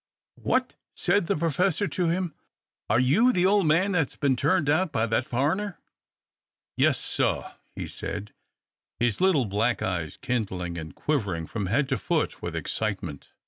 "What!" 0.41 0.73
said 0.95 1.27
the 1.27 1.37
Professor 1.37 1.87
to 1.87 2.07
him, 2.09 2.33
"are 2.89 2.99
you 2.99 3.31
the 3.31 3.45
old 3.45 3.67
man 3.67 3.91
that 3.91 3.99
has 4.09 4.15
been 4.15 4.35
turned 4.35 4.67
out 4.67 4.91
by 4.91 5.05
that 5.05 5.27
foreigner?" 5.27 5.77
"Yes, 6.75 6.99
sah!" 6.99 7.51
he 7.75 7.87
said, 7.87 8.33
his 8.99 9.21
little 9.21 9.45
black 9.45 9.83
eyes 9.83 10.17
kindling, 10.17 10.75
and 10.75 10.95
quivering 10.95 11.45
from 11.45 11.67
head 11.67 11.87
to 11.89 11.99
foot 11.99 12.41
with 12.41 12.55
excitement. 12.55 13.29